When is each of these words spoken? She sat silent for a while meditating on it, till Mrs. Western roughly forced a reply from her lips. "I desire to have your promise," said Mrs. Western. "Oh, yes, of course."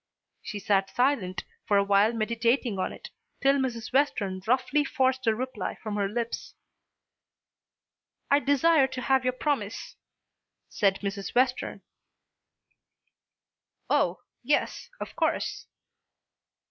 She 0.41 0.57
sat 0.57 0.89
silent 0.89 1.43
for 1.67 1.77
a 1.77 1.83
while 1.83 2.11
meditating 2.11 2.79
on 2.79 2.91
it, 2.91 3.11
till 3.39 3.57
Mrs. 3.59 3.93
Western 3.93 4.41
roughly 4.47 4.83
forced 4.83 5.27
a 5.27 5.35
reply 5.35 5.75
from 5.83 5.95
her 5.95 6.09
lips. 6.09 6.55
"I 8.31 8.39
desire 8.39 8.87
to 8.87 9.01
have 9.01 9.23
your 9.23 9.33
promise," 9.33 9.97
said 10.69 11.01
Mrs. 11.01 11.35
Western. 11.35 11.83
"Oh, 13.91 14.21
yes, 14.41 14.89
of 14.99 15.15
course." 15.15 15.67